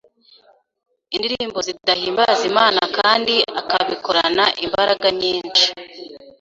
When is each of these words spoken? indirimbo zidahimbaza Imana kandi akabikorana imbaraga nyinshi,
indirimbo 1.15 1.57
zidahimbaza 1.67 2.43
Imana 2.51 2.81
kandi 2.97 3.35
akabikorana 3.61 4.45
imbaraga 4.65 5.07
nyinshi, 5.21 5.65